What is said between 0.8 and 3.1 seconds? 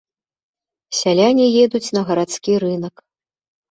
Сяляне едуць на гарадскі рынак.